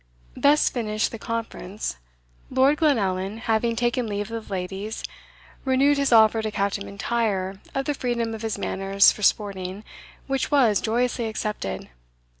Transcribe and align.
Thus 0.35 0.67
finished 0.67 1.11
the 1.11 1.19
conference. 1.19 1.97
Lord 2.49 2.79
Glenallan, 2.79 3.37
having 3.37 3.75
taken 3.75 4.07
leave 4.07 4.31
of 4.31 4.47
the 4.47 4.51
ladies, 4.51 5.03
renewed 5.63 5.99
his 5.99 6.11
offer 6.11 6.41
to 6.41 6.49
Captain 6.49 6.85
M'Intyre 6.87 7.59
of 7.75 7.85
the 7.85 7.93
freedom 7.93 8.33
of 8.33 8.41
his 8.41 8.57
manors 8.57 9.11
for 9.11 9.21
sporting, 9.21 9.83
which 10.25 10.49
was 10.49 10.81
joyously 10.81 11.27
accepted. 11.27 11.87